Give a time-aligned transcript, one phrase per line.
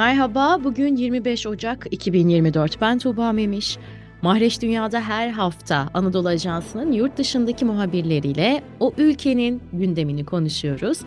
[0.00, 2.80] Merhaba, bugün 25 Ocak 2024.
[2.80, 3.78] Ben Tuğba Memiş.
[4.22, 10.98] Mahreç Dünya'da her hafta Anadolu Ajansı'nın yurt dışındaki muhabirleriyle o ülkenin gündemini konuşuyoruz.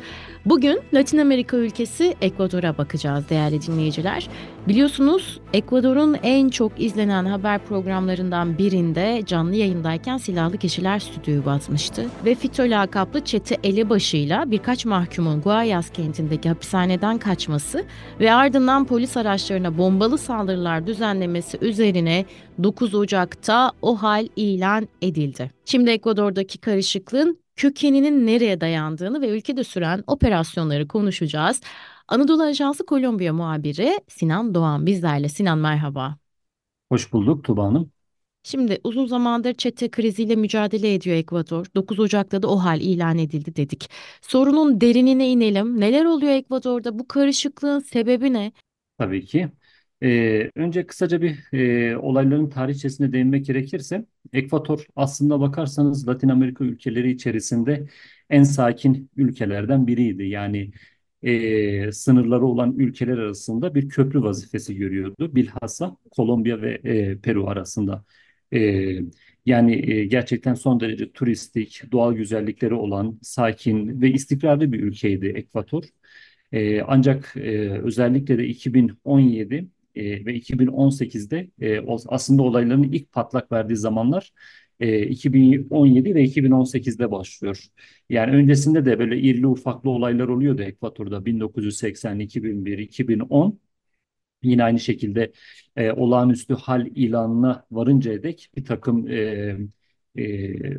[0.46, 4.30] Bugün Latin Amerika ülkesi Ekvador'a bakacağız değerli dinleyiciler.
[4.68, 12.06] Biliyorsunuz Ekvador'un en çok izlenen haber programlarından birinde canlı yayındayken silahlı kişiler stüdyoyu basmıştı.
[12.26, 17.84] Ve FITO lakaplı çete elebaşıyla birkaç mahkumun Guayas kentindeki hapishaneden kaçması
[18.20, 22.26] ve ardından polis araçlarına bombalı saldırılar düzenlemesi üzerine
[22.64, 25.52] 9 Ocak'ta o hal ilan edildi.
[25.66, 31.62] Şimdi Ekvador'daki karışıklığın kökeninin nereye dayandığını ve ülkede süren operasyonları konuşacağız.
[32.08, 35.30] Anadolu Ajansı Kolombiya muhabiri Sinan Doğan bizlerle.
[35.30, 36.18] Sinan merhaba.
[36.90, 37.92] Hoş bulduk Tuba Hanım.
[38.44, 41.66] Şimdi uzun zamandır çete kriziyle mücadele ediyor Ekvador.
[41.76, 43.90] 9 Ocak'ta da o hal ilan edildi dedik.
[44.22, 45.80] Sorunun derinine inelim.
[45.80, 47.00] Neler oluyor Ekvador'da?
[47.00, 48.52] Bu karışıklığın sebebi ne?
[48.98, 49.52] Tabii ki.
[50.04, 57.12] Ee, önce kısaca bir e, olayların tarihçesine değinmek gerekirse, Ekvator aslında bakarsanız Latin Amerika ülkeleri
[57.12, 57.88] içerisinde
[58.30, 60.24] en sakin ülkelerden biriydi.
[60.24, 60.72] Yani
[61.24, 65.36] e, sınırları olan ülkeler arasında bir köprü vazifesi görüyordu.
[65.36, 68.06] Bilhassa Kolombiya ve e, Peru arasında.
[68.54, 68.60] E,
[69.46, 75.84] yani e, gerçekten son derece turistik, doğal güzellikleri olan, sakin ve istikrarlı bir ülkeydi Ekvator.
[76.52, 83.76] E, ancak e, özellikle de 2017 e, ve 2018'de e, aslında olayların ilk patlak verdiği
[83.76, 84.32] zamanlar
[84.80, 87.66] e, 2017 ve 2018'de başlıyor.
[88.10, 93.60] Yani öncesinde de böyle irli ufaklı olaylar oluyordu Ekvator'da 1980, 2001, 2010.
[94.44, 95.32] Yine aynı şekilde
[95.76, 99.58] e, olağanüstü hal ilanına varıncaya dek bir takım e,
[100.16, 100.24] e,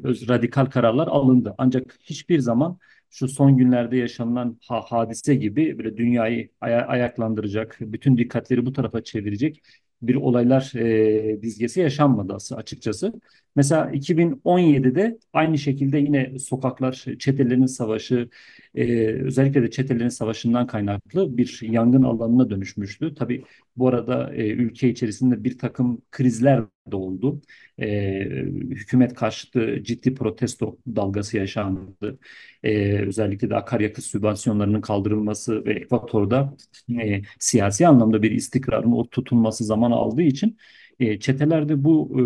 [0.04, 1.54] öz, radikal kararlar alındı.
[1.58, 2.78] Ancak hiçbir zaman
[3.14, 9.04] şu son günlerde yaşanılan ha hadise gibi böyle dünyayı aya ayaklandıracak, bütün dikkatleri bu tarafa
[9.04, 9.62] çevirecek
[10.02, 13.12] bir olaylar e, dizgesi yaşanmadı açıkçası.
[13.56, 18.28] Mesela 2017'de aynı şekilde yine sokaklar çetelerin savaşı,
[18.74, 23.14] e, özellikle de çetelerin savaşından kaynaklı bir yangın alanına dönüşmüştü.
[23.14, 23.44] Tabii
[23.76, 27.42] bu arada e, ülke içerisinde bir takım krizler de oldu.
[27.78, 28.24] E,
[28.70, 32.18] hükümet karşıtı ciddi protesto dalgası yaşandı.
[32.62, 36.56] E, özellikle de akaryakıt sübvansiyonlarının kaldırılması ve Ekvator'da
[37.02, 40.56] e, siyasi anlamda bir istikrarın o tutulması zaman aldığı için
[41.00, 42.22] e, çetelerde bu e,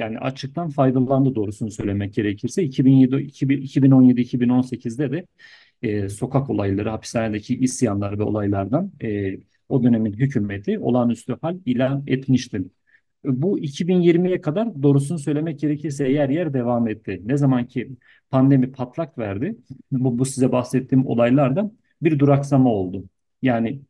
[0.00, 5.26] yani açıktan faydalandı doğrusunu söylemek gerekirse 2007 2017 2018'de de
[5.82, 9.38] e, sokak olayları, hapishanedeki isyanlar ve olaylardan e,
[9.68, 12.62] o dönemin hükümeti olağanüstü hal ilan etmişti.
[13.24, 17.22] Bu 2020'ye kadar doğrusunu söylemek gerekirse yer yer devam etti.
[17.24, 17.90] Ne zaman ki
[18.30, 19.56] pandemi patlak verdi,
[19.90, 21.72] bu, bu size bahsettiğim olaylardan
[22.02, 23.04] bir duraksama oldu.
[23.42, 23.80] Yani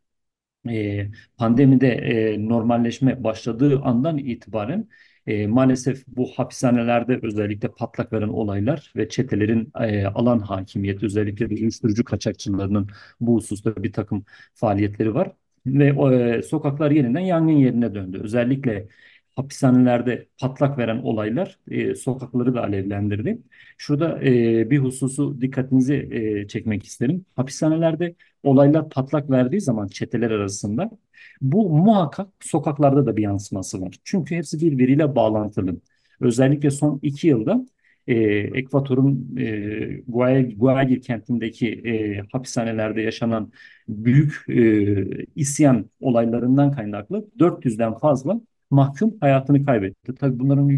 [0.68, 4.88] e, pandemide e, normalleşme başladığı andan itibaren
[5.26, 11.54] e, maalesef bu hapishanelerde özellikle patlak veren olaylar ve çetelerin e, alan hakimiyeti özellikle de
[11.54, 12.88] uyuşturucu kaçakçılarının
[13.20, 14.24] bu hususta bir takım
[14.54, 15.32] faaliyetleri var.
[15.66, 15.86] Ve
[16.38, 18.20] e, sokaklar yeniden yangın yerine döndü.
[18.22, 18.88] Özellikle
[19.38, 23.38] hapishanelerde patlak veren olaylar e, sokakları da alevlendirdi.
[23.78, 27.24] Şurada e, bir hususu dikkatinizi e, çekmek isterim.
[27.36, 30.90] Hapishanelerde olaylar patlak verdiği zaman çeteler arasında
[31.40, 33.98] bu muhakkak sokaklarda da bir yansıması var.
[34.04, 35.80] Çünkü hepsi birbiriyle bağlantılı.
[36.20, 37.66] Özellikle son iki yılda
[38.06, 38.14] e,
[38.58, 40.02] Ekvator'un e,
[40.56, 43.52] Guayaquil kentindeki e, hapishanelerde yaşanan
[43.88, 48.40] büyük e, isyan olaylarından kaynaklı 400'den fazla
[48.70, 50.14] mahkum hayatını kaybetti.
[50.14, 50.68] Tabii bunların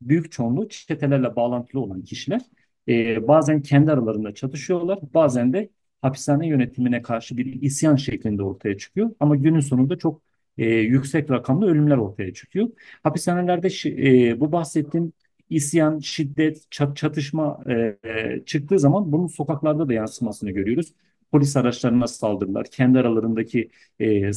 [0.00, 2.40] büyük çoğunluğu çetelerle bağlantılı olan kişiler.
[2.88, 5.70] E, bazen kendi aralarında çatışıyorlar, bazen de
[6.02, 9.10] hapishane yönetimine karşı bir isyan şeklinde ortaya çıkıyor.
[9.20, 10.22] Ama günün sonunda çok
[10.58, 12.68] e, yüksek rakamlı ölümler ortaya çıkıyor.
[13.02, 13.68] Hapishanelerde
[14.30, 15.12] e, bu bahsettiğim
[15.50, 16.66] isyan, şiddet,
[16.96, 20.94] çatışma e, e, çıktığı zaman bunun sokaklarda da yansımasını görüyoruz
[21.32, 23.70] polis araçlarına saldırılar, kendi aralarındaki
[24.00, 24.32] e,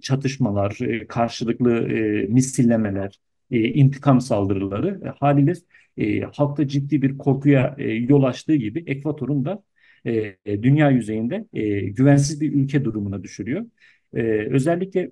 [0.00, 3.20] çatışmalar, e, karşılıklı e, misillemeler,
[3.50, 5.52] e, intikam saldırıları e, haliyle
[5.96, 9.62] e, halkta ciddi bir korkuya e, yol açtığı gibi Ekvator'un da
[10.06, 13.66] e, dünya yüzeyinde e, güvensiz bir ülke durumuna düşürüyor.
[14.14, 15.10] E, özellikle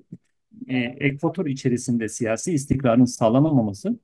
[0.69, 3.99] e, Ekvator içerisinde siyasi istikrarın sağlanamaması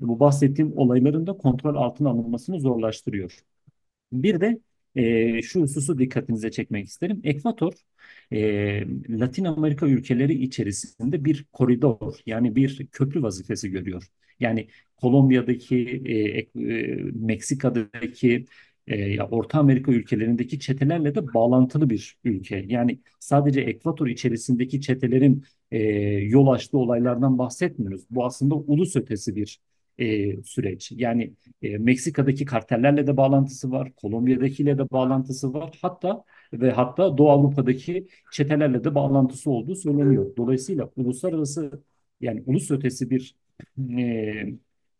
[0.00, 3.38] bu bahsettiğim olayların da kontrol altına alınmasını zorlaştırıyor.
[4.12, 4.60] Bir de
[4.94, 7.20] e, şu hususu dikkatinize çekmek isterim.
[7.24, 7.72] Ekvator,
[8.32, 14.06] e, Latin Amerika ülkeleri içerisinde bir koridor yani bir köprü vazifesi görüyor.
[14.40, 16.14] Yani Kolombiya'daki, e,
[16.72, 18.46] e, Meksika'daki,
[18.86, 22.64] e, Orta Amerika ülkelerindeki çetelerle de bağlantılı bir ülke.
[22.68, 25.78] Yani sadece Ekvator içerisindeki çetelerin e,
[26.08, 28.02] yol açtığı olaylardan bahsetmiyoruz.
[28.10, 29.60] Bu aslında ulus ötesi bir
[30.00, 30.92] e, süreç.
[30.92, 35.78] Yani e, Meksika'daki kartellerle de bağlantısı var, Kolombiya'dakiyle de bağlantısı var.
[35.82, 40.36] Hatta ve hatta Doğu Avrupa'daki çetelerle de bağlantısı olduğu söyleniyor.
[40.36, 41.82] Dolayısıyla uluslararası
[42.20, 43.36] yani ulus ötesi bir
[43.98, 44.46] e,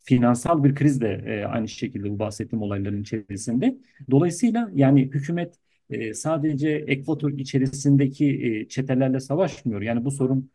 [0.03, 3.77] finansal bir kriz de e, aynı şekilde bu bahsettiğim olayların içerisinde.
[4.11, 5.55] Dolayısıyla yani hükümet
[5.89, 9.81] e, sadece Ekvator içerisindeki e, çetelerle savaşmıyor.
[9.81, 10.51] Yani bu sorun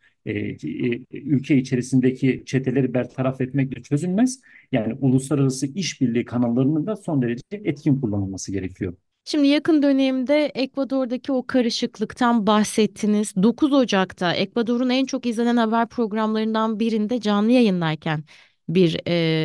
[1.13, 4.41] ülke içerisindeki çeteleri bertaraf etmekle çözülmez.
[4.73, 8.95] Yani uluslararası işbirliği kanallarının da son derece etkin kullanılması gerekiyor.
[9.25, 13.35] Şimdi yakın dönemde Ekvador'daki o karışıklıktan bahsettiniz.
[13.43, 18.25] 9 Ocak'ta Ekvador'un en çok izlenen haber programlarından birinde canlı yayınlarken
[18.69, 19.01] bir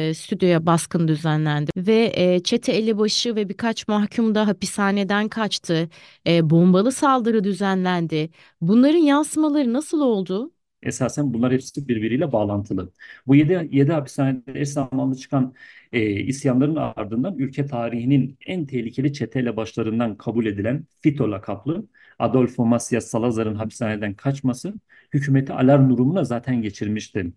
[0.09, 5.89] e, stüdyoya baskın düzenlendi ve e, çete elebaşı ve birkaç mahkum da hapishaneden kaçtı.
[6.27, 8.29] E, bombalı saldırı düzenlendi.
[8.61, 10.51] Bunların yansımaları nasıl oldu?
[10.83, 12.91] Esasen bunlar hepsi birbiriyle bağlantılı.
[13.27, 15.53] Bu 7, 7 hapishanede eş zamanlı çıkan
[15.93, 21.87] e, isyanların ardından ülke tarihinin en tehlikeli çete başlarından kabul edilen FITO lakaplı
[22.19, 24.73] Adolfo Macias Salazar'ın hapishaneden kaçması
[25.13, 27.33] hükümeti alarm durumuna zaten geçirmişti.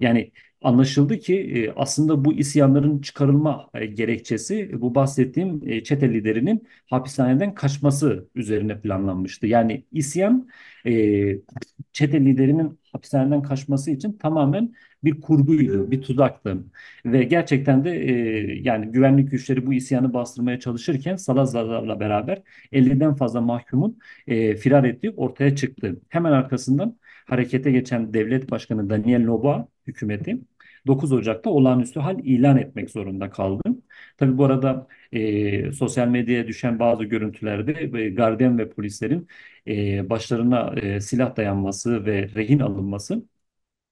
[0.00, 0.32] Yani
[0.62, 7.54] anlaşıldı ki e, aslında bu isyanların çıkarılma e, gerekçesi bu bahsettiğim e, çete liderinin hapishaneden
[7.54, 9.46] kaçması üzerine planlanmıştı.
[9.46, 10.48] Yani isyan
[11.92, 14.74] çete liderinin hapishaneden kaçması için tamamen
[15.04, 16.64] bir kurguydu, bir tuzaktı.
[17.04, 17.90] Ve gerçekten de
[18.62, 23.98] yani güvenlik güçleri bu isyanı bastırmaya çalışırken Salazar'la beraber 50'den fazla mahkumun
[24.58, 26.00] firar ettiği ortaya çıktı.
[26.08, 26.96] Hemen arkasından
[27.28, 30.38] harekete geçen devlet başkanı Daniel Noboa hükümeti
[30.86, 33.62] 9 Ocak'ta olağanüstü hal ilan etmek zorunda kaldı.
[34.16, 37.72] Tabi bu arada e, sosyal medyaya düşen bazı görüntülerde
[38.04, 39.28] e, gardiyan ve polislerin
[39.66, 43.22] e, başlarına e, silah dayanması ve rehin alınması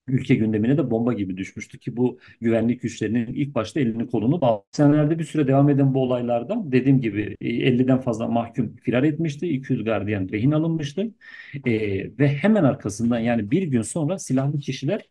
[0.08, 4.62] ülke gündemine de bomba gibi düşmüştü ki bu güvenlik güçlerinin ilk başta elini kolunu bağlı.
[4.72, 9.48] Senelerde bir süre devam eden bu olaylardan dediğim gibi 50'den fazla mahkum firar etmişti.
[9.48, 11.10] 200 gardiyan rehin alınmıştı.
[11.66, 11.72] E,
[12.18, 15.02] ve hemen arkasından yani bir gün sonra silahlı kişiler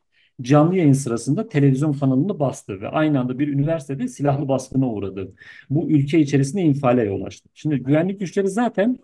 [0.41, 5.33] canlı yayın sırasında televizyon kanalını bastı ve aynı anda bir üniversitede silahlı baskına uğradı.
[5.69, 7.49] Bu ülke içerisinde infiale yol açtı.
[7.53, 8.97] Şimdi güvenlik güçleri zaten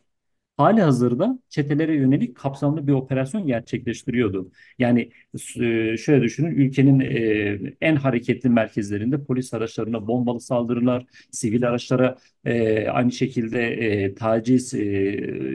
[0.61, 4.51] hali hazırda çetelere yönelik kapsamlı bir operasyon gerçekleştiriyordu.
[4.79, 5.11] Yani
[5.59, 12.87] e, şöyle düşünün ülkenin e, en hareketli merkezlerinde polis araçlarına bombalı saldırılar, sivil araçlara e,
[12.87, 14.73] aynı şekilde taciz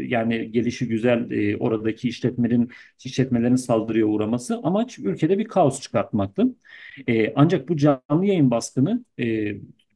[0.08, 1.28] yani gelişi güzel
[1.60, 2.70] oradaki işletmenin
[3.04, 6.46] işletmelerin saldırıya uğraması amaç ülkede bir kaos çıkartmaktı.
[7.34, 9.04] Ancak bu canlı yayın baskını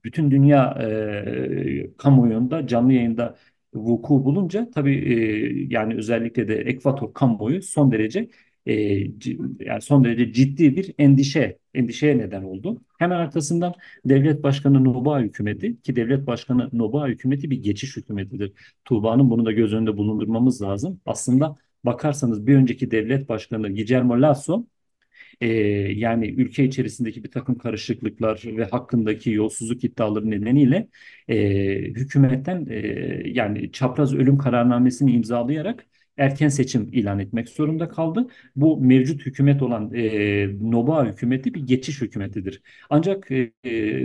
[0.05, 3.37] bütün dünya e, kamuoyunda canlı yayında
[3.75, 8.29] vuku bulunca tabii e, yani özellikle de Ekvator kamuoyu son derece
[8.67, 8.73] e,
[9.61, 12.83] yani son derece ciddi bir endişe endişeye neden oldu.
[12.99, 13.75] Hemen arkasından
[14.05, 18.53] Devlet Başkanı Noboa hükümeti ki Devlet Başkanı Noboa hükümeti bir geçiş hükümetidir.
[18.85, 21.01] Tuğba'nın bunu da göz önünde bulundurmamız lazım.
[21.07, 24.67] Aslında bakarsanız bir önceki Devlet Başkanı Guillermo Lasso
[25.41, 25.47] e,
[25.93, 30.89] yani ülke içerisindeki bir takım karışıklıklar ve hakkındaki yolsuzluk iddiaları nedeniyle
[31.29, 31.37] e,
[31.79, 32.77] hükümetten e,
[33.29, 38.27] yani çapraz ölüm kararnamesini imzalayarak erken seçim ilan etmek zorunda kaldı.
[38.57, 42.63] Bu mevcut hükümet olan e, Noboa hükümeti bir geçiş hükümetidir.
[42.91, 43.53] Ancak e,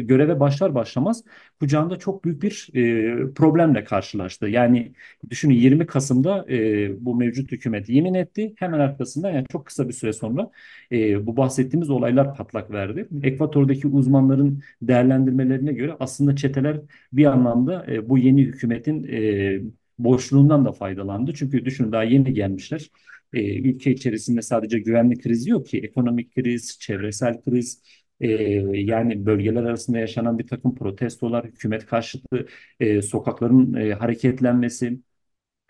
[0.01, 1.23] göreve başlar başlamaz
[1.59, 4.47] kucağında çok büyük bir e, problemle karşılaştı.
[4.47, 4.93] Yani
[5.29, 8.53] düşünün 20 Kasım'da e, bu mevcut hükümet yemin etti.
[8.57, 10.51] Hemen arkasından yani çok kısa bir süre sonra
[10.91, 13.07] e, bu bahsettiğimiz olaylar patlak verdi.
[13.23, 16.81] Ekvator'daki uzmanların değerlendirmelerine göre aslında çeteler
[17.13, 19.61] bir anlamda e, bu yeni hükümetin e,
[19.97, 21.33] boşluğundan da faydalandı.
[21.33, 22.89] Çünkü düşün daha yeni gelmişler.
[23.33, 27.81] E, ülke içerisinde sadece güvenlik krizi yok ki ekonomik kriz, çevresel kriz,
[28.19, 28.27] e,
[28.73, 32.47] yani bölgeler arasında yaşanan bir takım protestolar, hükümet karşıtı
[32.79, 34.99] e, sokakların e, hareketlenmesi,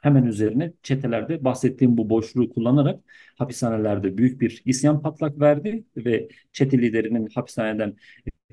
[0.01, 3.00] hemen üzerine çetelerde bahsettiğim bu boşluğu kullanarak
[3.38, 7.96] hapishanelerde büyük bir isyan patlak verdi ve çete liderinin hapishaneden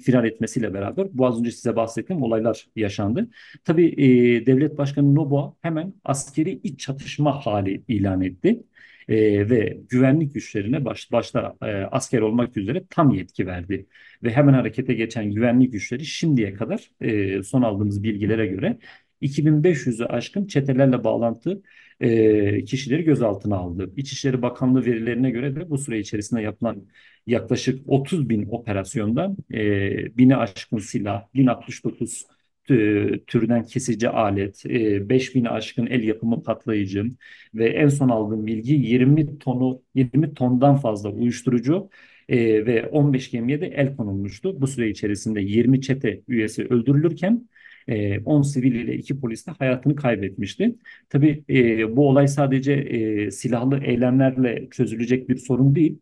[0.01, 3.29] firar etmesiyle beraber bu az önce size bahsettiğim olaylar yaşandı.
[3.65, 8.63] Tabii e, devlet başkanı Noboa hemen askeri iç çatışma hali ilan etti.
[9.09, 13.87] E, ve güvenlik güçlerine baş, başta e, asker olmak üzere tam yetki verdi.
[14.23, 18.79] Ve hemen harekete geçen güvenlik güçleri şimdiye kadar e, son aldığımız bilgilere göre
[19.23, 21.63] 2500'ü aşkın çetelerle bağlantı
[22.03, 23.93] e, kişileri gözaltına aldı.
[23.97, 26.87] İçişleri Bakanlığı verilerine göre de bu süre içerisinde yapılan
[27.27, 32.27] yaklaşık 30 bin operasyondan e, bini aşkın silah, 1069
[33.27, 37.05] türden kesici alet, 5000 aşkın el yapımı patlayıcı
[37.55, 41.91] ve en son aldığım bilgi 20 tonu 20 tondan fazla uyuşturucu
[42.31, 44.61] ve 15 gemiye de el konulmuştu.
[44.61, 47.49] Bu süre içerisinde 20 çete üyesi öldürülürken
[48.25, 50.77] 10 sivil ile 2 polis de hayatını kaybetmişti.
[51.09, 51.45] Tabii
[51.97, 55.99] bu olay sadece silahlı eylemlerle çözülecek bir sorun değil.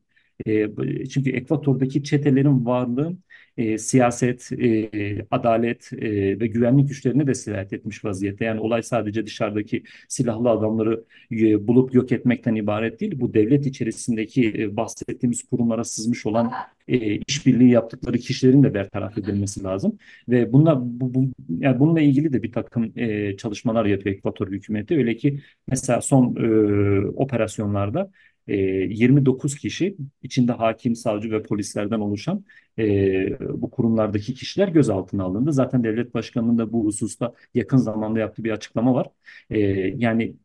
[1.11, 3.17] Çünkü Ekvator'daki çetelerin varlığı
[3.61, 4.91] e, siyaset, e,
[5.31, 8.45] adalet e, ve güvenlik güçlerine de sirayet etmiş vaziyette.
[8.45, 13.21] Yani olay sadece dışarıdaki silahlı adamları e, bulup yok etmekten ibaret değil.
[13.21, 16.53] Bu devlet içerisindeki e, bahsettiğimiz kurumlara sızmış olan
[16.89, 19.99] e, işbirliği yaptıkları kişilerin de bertaraf edilmesi lazım.
[20.29, 24.95] Ve bununla, bu, bu, yani bununla ilgili de bir takım e, çalışmalar yapıyor Ekvator hükümeti.
[24.97, 28.11] Öyle ki mesela son e, operasyonlarda
[28.57, 32.45] 29 kişi içinde hakim, savcı ve polislerden oluşan
[32.79, 35.53] e, bu kurumlardaki kişiler gözaltına alındı.
[35.53, 39.09] Zaten devlet başkanının da bu hususta yakın zamanda yaptığı bir açıklama var.
[39.51, 39.59] E,
[39.97, 40.37] yani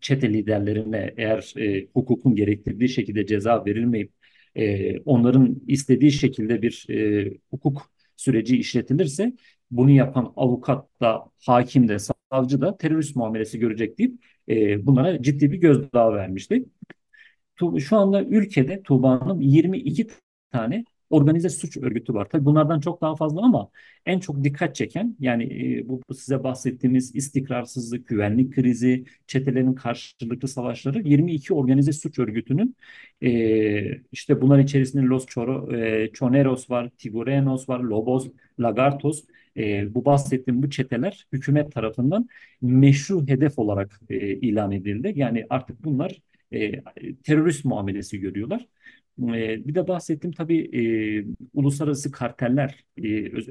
[0.00, 4.12] çete liderlerine eğer e, hukukun gerektirdiği şekilde ceza verilmeyip
[4.54, 9.32] e, onların istediği şekilde bir e, hukuk süreci işletilirse
[9.70, 11.96] bunu yapan avukat da, hakim de,
[12.32, 16.64] savcı da terörist muamelesi görecek deyip e, bunlara ciddi bir gözdağı vermişti.
[17.78, 20.06] Şu anda ülkede Tuğba Hanım 22
[20.50, 22.28] tane organize suç örgütü var.
[22.32, 23.70] Tabii bunlardan çok daha fazla ama
[24.06, 25.44] en çok dikkat çeken yani
[25.78, 32.76] e, bu size bahsettiğimiz istikrarsızlık, güvenlik krizi, çetelerin karşılıklı savaşları 22 organize suç örgütünün
[33.22, 33.30] e,
[34.12, 38.28] işte bunlar içerisinde Los Choro, e, Choneros var, Tigurenos var, Lobos,
[38.60, 39.24] Lagartos
[39.94, 42.28] bu bahsettiğim bu çeteler hükümet tarafından
[42.62, 45.12] meşru hedef olarak ilan edildi.
[45.16, 46.20] Yani artık bunlar
[46.52, 46.72] e,
[47.24, 48.68] terörist muamelesi görüyorlar.
[49.22, 50.82] E, bir de bahsettim tabii e,
[51.54, 53.08] uluslararası karteller e,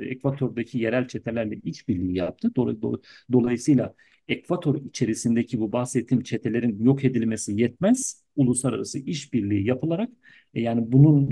[0.09, 2.55] Ekvator'daki yerel çetelerle işbirliği yaptı.
[2.55, 3.01] Do do
[3.31, 3.93] dolayısıyla
[4.27, 8.23] Ekvator içerisindeki bu bahsettiğim çetelerin yok edilmesi yetmez.
[8.35, 10.09] Uluslararası işbirliği yapılarak
[10.53, 11.31] e, yani bunun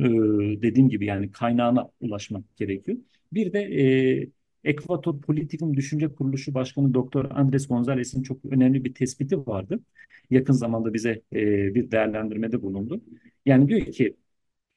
[0.56, 2.98] e, dediğim gibi yani kaynağına ulaşmak gerekiyor.
[3.34, 4.28] Bir de e,
[4.66, 9.80] Ekvator Politikum Düşünce Kuruluşu Başkanı Doktor Andres Gonzalez'in çok önemli bir tespiti vardı.
[10.30, 13.02] Yakın zamanda bize e, bir değerlendirmede bulundu.
[13.46, 14.16] Yani diyor ki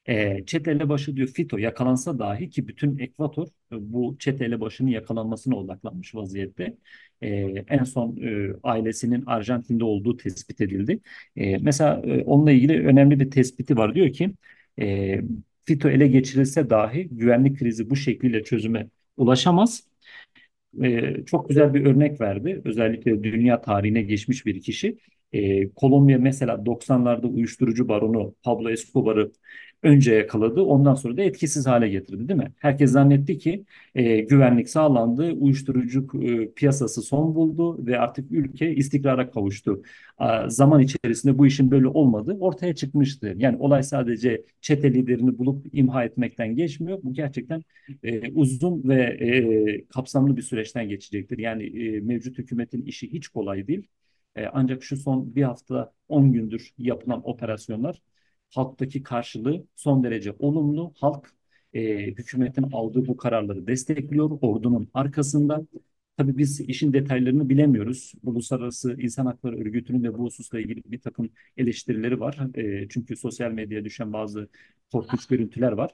[0.08, 5.56] e, çete elebaşı diyor FITO yakalansa dahi ki bütün Ekvator e, bu çete elebaşının yakalanmasına
[5.56, 6.76] odaklanmış vaziyette.
[7.22, 7.28] E,
[7.68, 11.00] en son e, ailesinin Arjantin'de olduğu tespit edildi.
[11.36, 13.94] E, mesela e, onunla ilgili önemli bir tespiti var.
[13.94, 14.34] Diyor ki
[14.80, 15.20] e,
[15.64, 19.84] FITO ele geçirilse dahi güvenlik krizi bu şekliyle çözüme ulaşamaz.
[20.84, 22.62] Ee, çok güzel bir örnek verdi.
[22.64, 24.98] Özellikle dünya tarihine geçmiş bir kişi.
[25.32, 29.32] Ee, Kolombiya mesela 90'larda uyuşturucu baronu Pablo Escobar'ı
[29.82, 30.62] önce yakaladı.
[30.62, 32.52] Ondan sonra da etkisiz hale getirdi değil mi?
[32.58, 39.30] Herkes zannetti ki e, güvenlik sağlandı, uyuşturucu e, piyasası son buldu ve artık ülke istikrara
[39.30, 39.82] kavuştu.
[40.18, 42.36] A, zaman içerisinde bu işin böyle olmadı.
[42.40, 43.34] Ortaya çıkmıştı.
[43.38, 46.98] Yani olay sadece çete liderini bulup imha etmekten geçmiyor.
[47.02, 47.62] Bu gerçekten
[48.02, 51.38] e, uzun ve e, kapsamlı bir süreçten geçecektir.
[51.38, 51.64] Yani
[51.96, 53.86] e, mevcut hükümetin işi hiç kolay değil.
[54.36, 58.02] E, ancak şu son bir hafta 10 gündür yapılan operasyonlar
[58.54, 60.92] halktaki karşılığı son derece olumlu.
[60.96, 61.34] Halk
[61.74, 64.30] e, hükümetin aldığı bu kararları destekliyor.
[64.40, 65.66] Ordunun arkasında.
[66.16, 68.12] Tabii biz işin detaylarını bilemiyoruz.
[68.22, 72.38] Uluslararası İnsan Hakları Örgütü'nün de bu hususla ilgili bir takım eleştirileri var.
[72.54, 74.48] E, çünkü sosyal medyaya düşen bazı
[74.92, 75.90] korkunç görüntüler var.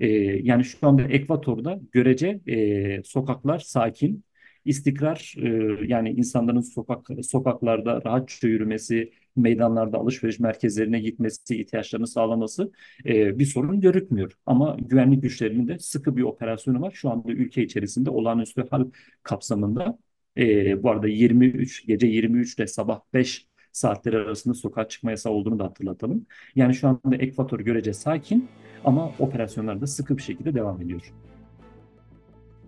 [0.00, 0.06] E,
[0.42, 4.24] yani şu anda Ekvator'da görece e, sokaklar sakin,
[4.64, 5.48] istikrar e,
[5.86, 12.72] yani insanların sokak sokaklarda rahatça yürümesi, meydanlarda alışveriş merkezlerine gitmesi, ihtiyaçlarını sağlaması
[13.06, 14.32] e, bir sorun görükmüyor.
[14.46, 16.92] Ama güvenlik güçlerinin de sıkı bir operasyonu var.
[16.94, 18.90] Şu anda ülke içerisinde olağanüstü hal
[19.22, 19.98] kapsamında
[20.38, 25.58] e, bu arada 23 gece 23 ile sabah 5 saatler arasında sokağa çıkma yasağı olduğunu
[25.58, 26.26] da hatırlatalım.
[26.54, 28.48] Yani şu anda Ekvator görece sakin
[28.84, 31.12] ama operasyonlar da sıkı bir şekilde devam ediyor.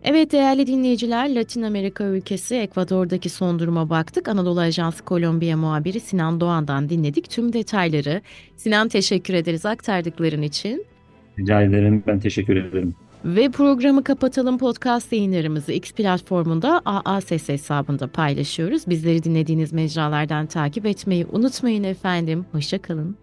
[0.04, 4.28] Evet değerli dinleyiciler, Latin Amerika ülkesi Ekvador'daki son duruma baktık.
[4.28, 8.23] Anadolu Ajansı Kolombiya muhabiri Sinan Doğan'dan dinledik tüm detayları.
[8.56, 10.87] Sinan teşekkür ederiz aktardıkların için.
[11.38, 12.94] Rica ederim, ben teşekkür ederim.
[13.25, 18.88] Ve programı kapatalım podcast yayınlarımızı X platformunda AA Ses hesabında paylaşıyoruz.
[18.88, 22.44] Bizleri dinlediğiniz mecralardan takip etmeyi unutmayın efendim.
[22.52, 23.16] Hoşçakalın.